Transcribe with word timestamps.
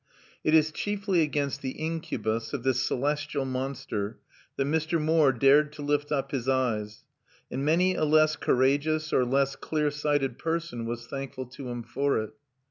It 0.43 0.55
is 0.55 0.71
chiefly 0.71 1.21
against 1.21 1.61
the 1.61 1.73
incubus 1.77 2.53
of 2.53 2.63
this 2.63 2.81
celestial 2.83 3.45
monster 3.45 4.17
that 4.57 4.63
Mr. 4.65 4.99
Moore 4.99 5.31
dared 5.31 5.71
to 5.73 5.83
lift 5.83 6.11
up 6.11 6.31
his 6.31 6.49
eyes; 6.49 7.03
and 7.51 7.63
many 7.63 7.93
a 7.93 8.03
less 8.03 8.35
courageous 8.35 9.13
or 9.13 9.23
less 9.23 9.55
clear 9.55 9.91
sighted 9.91 10.39
person 10.39 10.87
was 10.87 11.05
thankful 11.05 11.45
to 11.45 11.69
him 11.69 11.83
for 11.83 12.17
it. 12.19 12.31